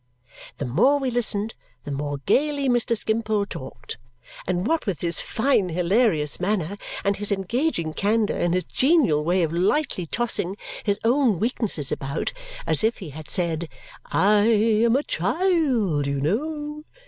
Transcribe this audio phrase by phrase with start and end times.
[0.57, 1.53] The more we listened,
[1.83, 2.97] the more gaily Mr.
[2.97, 3.99] Skimpole talked.
[4.47, 9.43] And what with his fine hilarious manner and his engaging candour and his genial way
[9.43, 12.33] of lightly tossing his own weaknesses about,
[12.65, 13.69] as if he had said,
[14.07, 16.83] "I am a child, you know!